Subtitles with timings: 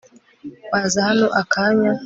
[0.71, 1.91] waza hano akanya